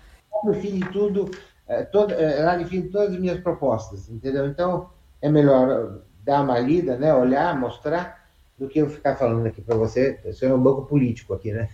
[0.43, 1.29] No fim de tudo,
[1.67, 4.47] é, toda, é, lá define todas as minhas propostas, entendeu?
[4.47, 4.89] Então,
[5.21, 7.13] é melhor dar uma lida, né?
[7.13, 8.26] olhar, mostrar,
[8.57, 10.19] do que eu ficar falando aqui para você.
[10.25, 11.69] Isso é um banco político aqui, né?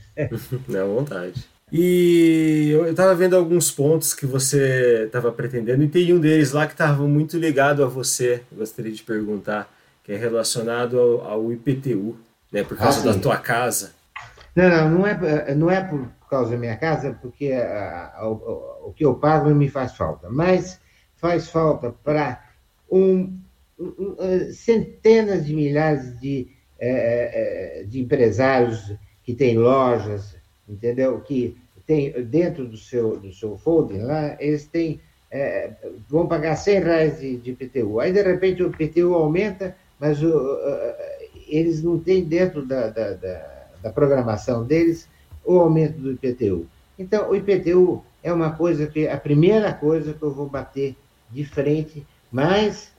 [0.67, 1.45] Não, à vontade.
[1.71, 6.67] E eu estava vendo alguns pontos que você estava pretendendo, e tem um deles lá
[6.67, 11.51] que estava muito ligado a você, eu gostaria de perguntar, que é relacionado ao, ao
[11.51, 12.15] IPTU,
[12.51, 13.91] né, por causa ah, da tua casa.
[14.55, 18.89] Não, não, não é, não é por causa da minha casa, porque a, a, o,
[18.89, 20.79] o que eu pago não me faz falta, mas
[21.15, 22.39] faz falta para
[22.91, 23.35] um,
[23.79, 26.52] um, um, centenas de milhares de,
[26.85, 28.93] é, é, de empresários
[29.23, 30.35] que têm lojas,
[30.67, 31.19] entendeu?
[31.21, 34.99] Que tem dentro do seu, do seu folding lá, eles têm,
[35.31, 35.71] é,
[36.09, 37.99] vão pagar 100 reais de, de IPTU.
[37.99, 40.31] Aí, de repente, o IPTU aumenta, mas o,
[41.47, 45.07] eles não têm dentro da, da, da, da programação deles
[45.45, 46.67] o aumento do IPTU.
[46.97, 50.95] Então, o IPTU é uma coisa que, a primeira coisa que eu vou bater
[51.29, 52.91] de frente, mas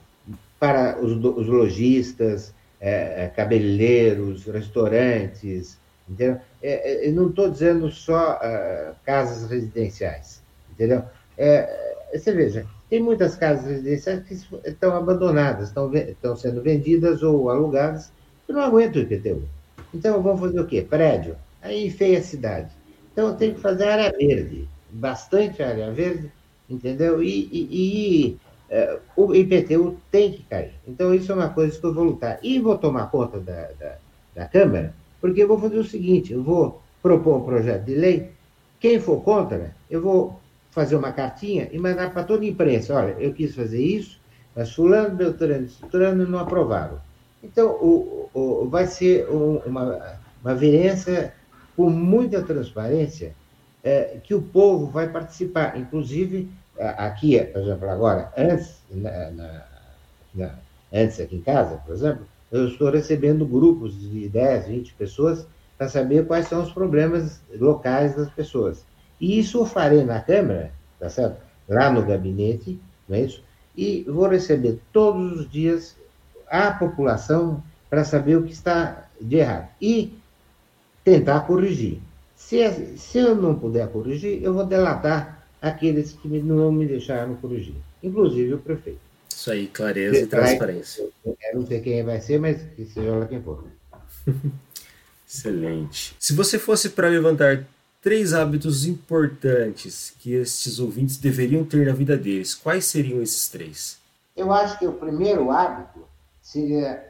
[0.59, 2.53] para os, os lojistas,
[2.85, 6.39] é, é cabeleireiros, restaurantes, entendeu?
[6.61, 10.39] É, é, eu não estou dizendo só uh, casas residenciais,
[10.71, 11.03] entendeu?
[11.35, 14.35] É, você veja, tem muitas casas residenciais que
[14.69, 18.11] estão abandonadas, estão, estão sendo vendidas ou alugadas,
[18.45, 19.43] que não aguentam o IPTU.
[19.91, 20.85] Então, vamos fazer o quê?
[20.87, 21.35] Prédio.
[21.63, 22.69] Aí enfeia a cidade.
[23.11, 26.31] Então, tem que fazer área verde, bastante área verde,
[26.69, 27.23] entendeu?
[27.23, 28.37] E, e, e
[28.69, 30.73] uh, o IPTU tem que cair.
[30.87, 32.39] Então, isso é uma coisa que eu vou lutar.
[32.43, 33.95] E vou tomar conta da, da,
[34.35, 38.31] da Câmara, porque eu vou fazer o seguinte: eu vou propor um projeto de lei.
[38.79, 40.39] Quem for contra, eu vou
[40.71, 44.19] fazer uma cartinha e mandar para toda a imprensa: olha, eu quis fazer isso,
[44.55, 46.99] mas Fulano, Beltrano e Citrano não aprovaram.
[47.43, 51.31] Então, o, o, vai ser um, uma, uma vereança
[51.75, 53.35] com muita transparência
[53.83, 55.77] é, que o povo vai participar.
[55.77, 59.65] Inclusive, aqui, por exemplo, agora, antes, na, na,
[60.33, 60.55] na,
[60.93, 65.45] antes aqui em casa, por exemplo, eu estou recebendo grupos de 10, 20 pessoas
[65.77, 68.85] para saber quais são os problemas locais das pessoas.
[69.19, 71.37] E isso eu farei na Câmara, tá certo?
[71.67, 73.43] Lá no gabinete, não é isso?
[73.75, 75.95] E vou receber todos os dias
[76.47, 79.67] a população para saber o que está de errado.
[79.81, 80.17] E
[81.03, 81.99] tentar corrigir.
[82.35, 87.75] Se, se eu não puder corrigir, eu vou delatar aqueles que não me deixaram corrigir,
[88.03, 88.99] inclusive o prefeito.
[89.29, 91.07] Isso aí, clareza e transparência.
[91.25, 93.65] Eu não sei quem vai ser, mas que seja lá quem for.
[95.27, 96.15] Excelente.
[96.19, 97.65] Se você fosse para levantar
[98.01, 103.97] três hábitos importantes que estes ouvintes deveriam ter na vida deles, quais seriam esses três?
[104.35, 106.05] Eu acho que o primeiro hábito
[106.41, 107.03] seria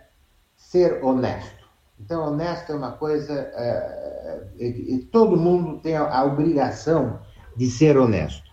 [0.56, 1.66] ser honesto.
[2.00, 3.34] Então, honesto é uma coisa.
[3.34, 7.20] É, é, todo mundo tem a, a, obrigação
[7.56, 8.50] de ser honesto.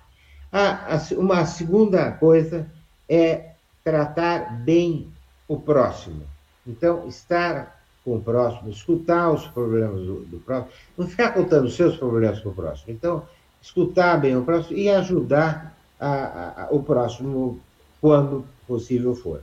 [0.51, 2.71] A, a, uma segunda coisa
[3.09, 5.09] é tratar bem
[5.49, 6.23] o próximo.
[6.67, 11.75] Então, estar com o próximo, escutar os problemas do, do próximo, não ficar contando os
[11.75, 12.93] seus problemas para o próximo.
[12.93, 13.23] Então,
[13.61, 17.61] escutar bem o próximo e ajudar a, a, o próximo
[18.01, 19.43] quando possível for.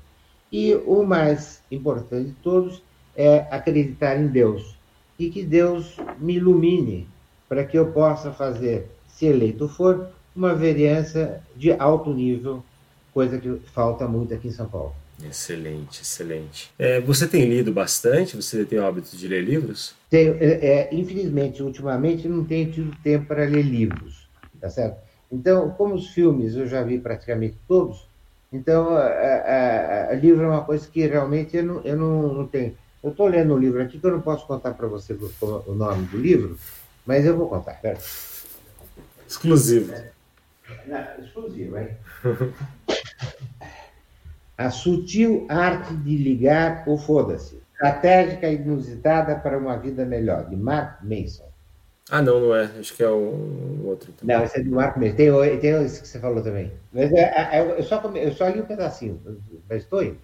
[0.52, 2.82] E o mais importante de todos
[3.15, 4.76] é acreditar em Deus
[5.17, 7.08] e que Deus me ilumine
[7.48, 12.63] para que eu possa fazer, se eleito for, uma vereança de alto nível
[13.13, 14.95] coisa que falta muito aqui em São Paulo.
[15.21, 16.71] Excelente, excelente.
[16.79, 18.38] É, você tem lido bastante?
[18.38, 19.93] Você tem o hábito de ler livros?
[20.10, 24.29] Tenho, é, é, infelizmente, ultimamente não tenho tido tempo para ler livros,
[24.62, 24.97] tá certo?
[25.29, 28.08] Então, como os filmes eu já vi praticamente todos,
[28.53, 32.47] então a, a, a livro é uma coisa que realmente eu não, eu não, não
[32.47, 32.73] tenho.
[33.03, 35.75] Eu estou lendo um livro aqui que eu não posso contar para você o, o,
[35.75, 36.58] nome do livro,
[37.05, 37.73] mas eu vou contar.
[37.82, 37.99] Pera.
[39.30, 39.94] Exclusivo.
[40.88, 41.89] Não, exclusivo, hein?
[44.58, 47.62] A Sutil Arte de Ligar o Foda-se.
[47.74, 51.48] Estratégica e inusitada para uma vida melhor, de Mark Mason.
[52.10, 52.63] Ah, não, não é.
[52.80, 54.12] Acho que é o outro.
[54.13, 54.36] Também.
[54.36, 55.15] Não, esse é do Mark Mason.
[55.15, 56.74] Tem, tem esse que você falou também.
[56.92, 59.22] Mas é, é, eu, só, eu só li um pedacinho,
[59.70, 60.18] mas estou indo.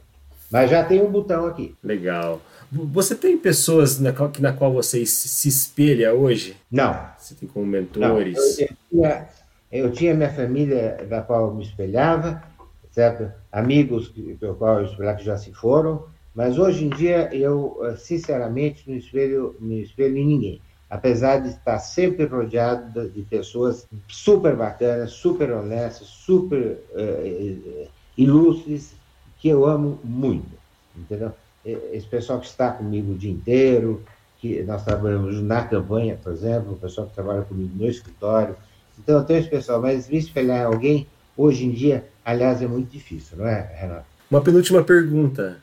[0.56, 1.76] Mas já tem um botão aqui.
[1.84, 2.42] Legal.
[2.72, 6.56] Você tem pessoas na qual, na qual você se espelha hoje?
[6.72, 6.98] Não.
[7.18, 8.58] Você tem como mentores?
[8.58, 9.28] Eu, tinha,
[9.70, 12.42] eu, tinha, minha família da qual eu me espelhava,
[12.90, 13.30] certo?
[13.52, 17.98] Amigos pelo qual eu espelhava que já se foram, mas hoje em dia eu, eh,
[17.98, 20.62] sinceramente, não espelho, não espelho em ninguém.
[20.90, 27.88] Apesar de estar sempre rodeado de pessoas super bacanas, super honestas, super uh,
[28.18, 28.94] ilustres,
[29.40, 30.52] que eu amo muito,
[30.96, 31.34] entendeu?
[31.66, 34.04] esse pessoal que está comigo o dia inteiro,
[34.40, 38.56] que nós trabalhamos na campanha, por exemplo, o pessoal que trabalha comigo no escritório.
[39.00, 42.68] Então, eu tenho esse pessoal, mas me espelhar em alguém, hoje em dia, aliás, é
[42.68, 44.06] muito difícil, não é, Renato?
[44.30, 45.58] Uma penúltima pergunta.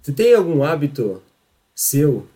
[0.00, 1.22] Você tem algum hábito
[1.74, 2.26] seu,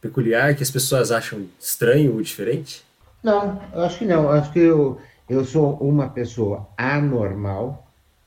[0.00, 2.84] peculiar, que as pessoas acham estranho ou diferente?
[3.22, 4.24] Não, eu acho que não.
[4.24, 7.85] Eu acho que eu, eu sou uma pessoa anormal,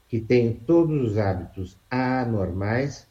[0.09, 3.07] que tem todos os hábitos anormais,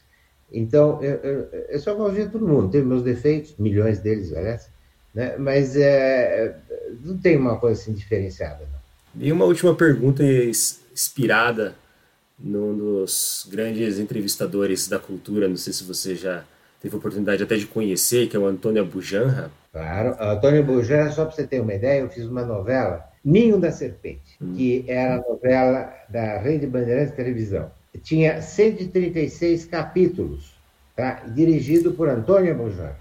[0.53, 4.69] então, eu, eu, eu a todo mundo, tenho meus defeitos, milhões deles, aliás,
[5.15, 5.37] né?
[5.37, 6.57] mas é,
[7.05, 8.61] não tem uma coisa assim diferenciada.
[8.61, 9.23] Não.
[9.23, 11.75] E uma última pergunta inspirada
[12.39, 16.45] num dos grandes entrevistadores da cultura, não sei se você já
[16.81, 19.51] teve a oportunidade até de conhecer, que é o Antônio Abujanra.
[19.73, 23.71] Claro, Antônio Abujanra, só para você ter uma ideia, eu fiz uma novela, Ninho da
[23.73, 24.55] Serpente, hum.
[24.55, 30.55] que era a novela da Rede Bandeirantes de Televisão tinha 136 capítulos,
[30.95, 31.23] tá?
[31.27, 32.93] dirigido por Antônio Bujan.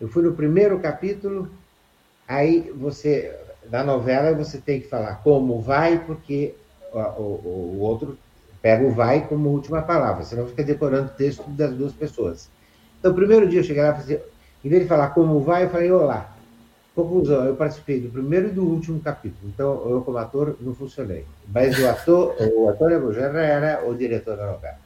[0.00, 1.50] Eu fui no primeiro capítulo,
[2.26, 3.36] aí você,
[3.70, 6.54] na novela, você tem que falar como vai, porque
[6.92, 8.18] o, o, o outro
[8.62, 12.48] pega o vai como última palavra, senão fica decorando o texto das duas pessoas.
[12.98, 14.22] Então, o primeiro dia eu cheguei lá e falei,
[14.64, 16.36] em vez de falar como vai, eu falei olá.
[16.94, 21.24] Conclusão, eu participei do primeiro e do último capítulo, então eu como ator não funcionei.
[21.48, 24.76] Mas o ator, o Antônio Abujanra era o diretor da novela.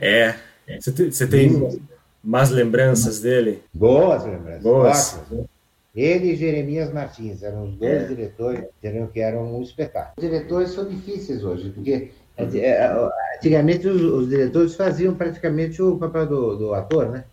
[0.00, 0.34] É,
[0.80, 1.80] você tem
[2.24, 3.62] más lembranças dele?
[3.72, 5.18] Boas lembranças, Boas.
[5.18, 5.46] ótimas.
[5.94, 8.04] Ele e Jeremias Martins eram os dois é.
[8.06, 8.64] diretores
[9.12, 10.14] que eram um espetáculo.
[10.16, 13.10] Os diretores são difíceis hoje, porque uhum.
[13.36, 17.24] antigamente os, os, diretores faziam praticamente o papel do, do ator, né?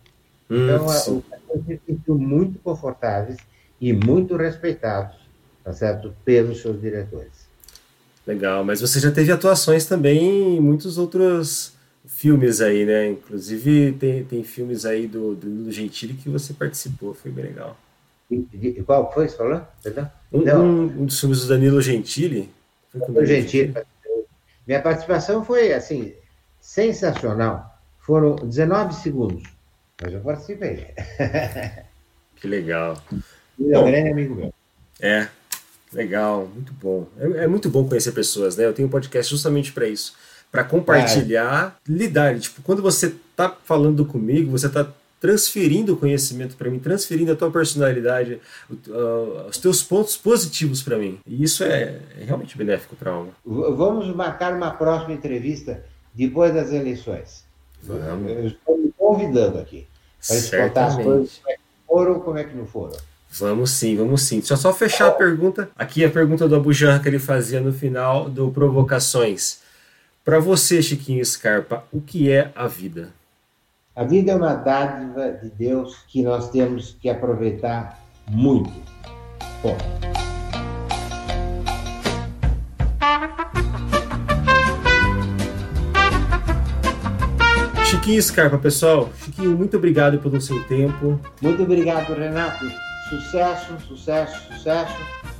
[0.50, 3.38] Hum, então, a, os atores se sentiam muito confortáveis
[3.80, 5.16] e muito respeitados,
[5.64, 7.48] tá certo, pelos seus diretores.
[8.26, 11.74] Legal, mas você já teve atuações também em muitos outros
[12.06, 13.08] filmes aí, né?
[13.08, 17.76] Inclusive tem, tem filmes aí do Danilo Gentili que você participou, foi bem legal.
[18.30, 19.62] E, qual foi, você falou?
[20.32, 22.48] Um, um, um, dos filmes do Danilo Gentili.
[22.92, 23.74] Foi com Gentili.
[24.66, 26.12] Minha participação foi, assim,
[26.60, 27.80] sensacional.
[27.98, 29.42] Foram 19 segundos,
[30.00, 30.88] mas eu participei.
[32.36, 32.96] Que legal.
[33.60, 34.54] Ele é um grande amigo meu.
[35.00, 35.28] É,
[35.92, 37.06] legal, muito bom.
[37.18, 38.64] É, é, muito bom conhecer pessoas, né?
[38.64, 40.14] Eu tenho um podcast justamente para isso.
[40.50, 41.92] Para compartilhar, é.
[41.92, 42.38] lidar.
[42.38, 47.36] Tipo, quando você tá falando comigo, você tá transferindo o conhecimento para mim, transferindo a
[47.36, 51.20] tua personalidade, uh, os teus pontos positivos para mim.
[51.26, 53.32] E isso é, é realmente benéfico para a alma.
[53.44, 57.44] Vamos marcar uma próxima entrevista depois das eleições.
[57.82, 58.30] Vamos.
[58.30, 59.86] Eu estou me convidando aqui
[60.26, 62.96] para contar as coisas como é que foram ou como é que não foram.
[63.32, 64.40] Vamos sim, vamos sim.
[64.40, 65.70] Deixa eu só fechar a pergunta.
[65.78, 69.60] Aqui a pergunta do Abu Janra que ele fazia no final do Provocações.
[70.24, 73.10] Para você, Chiquinho Scarpa, o que é a vida?
[73.94, 78.72] A vida é uma dádiva de Deus que nós temos que aproveitar muito.
[79.62, 79.76] Bom.
[87.84, 89.08] Chiquinho Scarpa, pessoal.
[89.24, 91.20] Chiquinho, muito obrigado pelo seu tempo.
[91.40, 94.96] Muito obrigado, Renato sucesso, sucesso, sucesso.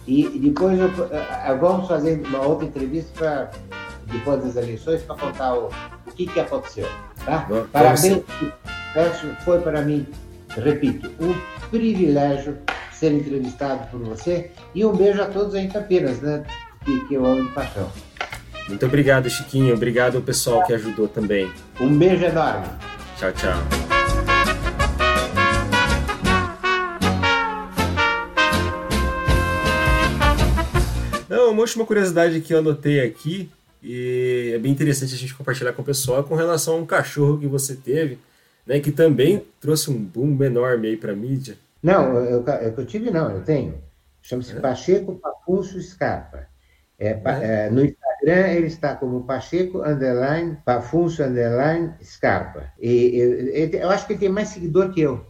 [0.07, 3.51] E, depois eu, eu, vamos fazer uma outra entrevista para
[4.07, 5.69] depois das eleições para contar o,
[6.07, 6.87] o que, que aconteceu.
[7.25, 7.47] Tá?
[7.49, 8.23] Bom, Parabéns,
[8.93, 9.27] sucesso.
[9.45, 10.07] Foi para mim,
[10.51, 11.35] repito, um
[11.71, 12.59] privilégio
[12.93, 16.45] ser entrevistado por você e um beijo a todos aí em Campinas, né?
[16.85, 17.91] Que, que eu amo de paixão.
[18.69, 19.75] Muito obrigado, Chiquinho.
[19.75, 21.51] Obrigado ao pessoal que ajudou também.
[21.81, 22.67] Um beijo enorme.
[23.17, 24.00] Tchau, tchau.
[31.31, 33.49] Não, uma última curiosidade que eu anotei aqui,
[33.81, 37.39] e é bem interessante a gente compartilhar com o pessoal, com relação a um cachorro
[37.39, 38.19] que você teve,
[38.67, 41.57] né, que também trouxe um boom enorme aí para a mídia.
[41.81, 43.81] Não, eu, eu, eu tive não, eu tenho.
[44.21, 44.61] Chama-se é.
[44.61, 46.49] Pacheco Papunço Scarpa.
[46.99, 47.21] É, é.
[47.25, 52.65] É, no Instagram ele está como Pacheco underline Pafunso underline Scarpa.
[52.81, 55.25] E eu, eu acho que ele tem mais seguidor que eu.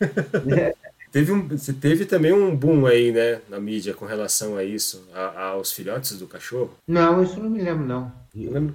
[1.12, 5.06] Teve um, você teve também um boom aí, né, na mídia com relação a isso,
[5.14, 6.70] a, aos filhotes do cachorro?
[6.88, 8.10] Não, isso não me lembro, não.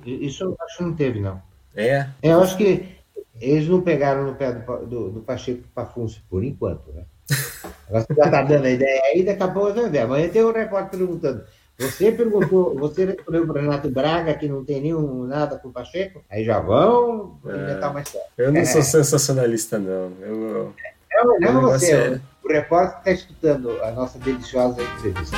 [0.05, 1.41] Isso eu acho que não teve, não.
[1.75, 2.07] É?
[2.21, 2.95] é eu acho que
[3.41, 7.05] eles não pegaram no pé do, do, do Pacheco Pafunso, por enquanto, né?
[7.89, 9.99] Você já está dando a ideia aí, daqui a pouco você ver.
[9.99, 11.43] Amanhã tem um repórter perguntando.
[11.79, 15.71] Você perguntou, você respondeu para o Renato Braga que não tem nenhum nada com o
[15.71, 16.23] Pacheco?
[16.29, 18.27] Aí já vão é, inventar mais certo.
[18.37, 20.11] Eu não sou sensacionalista, não.
[20.21, 20.73] Eu,
[21.11, 25.37] não, não você, o repórter está escutando a nossa deliciosa entrevista.